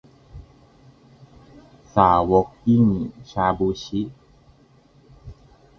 [1.95, 2.85] สาวกหยิ่ง
[3.31, 4.01] ชาบู ชิ